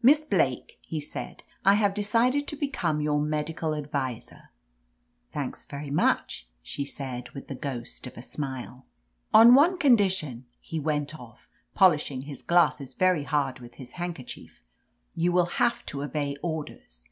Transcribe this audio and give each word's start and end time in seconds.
"Miss 0.00 0.20
Blake," 0.20 0.80
he 0.86 1.02
said, 1.02 1.42
"I 1.62 1.74
have 1.74 1.92
decided 1.92 2.48
to 2.48 2.56
become 2.56 3.02
your 3.02 3.20
medical 3.20 3.74
adviser!" 3.74 4.48
"Thanks 5.34 5.66
very 5.66 5.90
much!" 5.90 6.48
she 6.62 6.86
said, 6.86 7.28
with 7.32 7.48
the 7.48 7.54
ghost 7.54 8.06
of 8.06 8.16
a 8.16 8.22
smile. 8.22 8.86
26 8.86 8.86
OF 8.86 8.86
LETITIA 8.88 9.34
CARBERRY 9.34 9.48
"On 9.50 9.54
one 9.70 9.78
condition," 9.78 10.46
he 10.62 10.80
went 10.80 11.20
off, 11.20 11.46
polishing 11.74 12.22
his 12.22 12.40
glasses 12.42 12.94
very 12.94 13.24
hard 13.24 13.58
with 13.58 13.74
his 13.74 13.92
handkerchief. 14.00 14.62
'Tfou 15.14 15.28
will 15.28 15.44
have 15.44 15.84
to 15.84 16.02
obey 16.02 16.36
orders." 16.42 17.04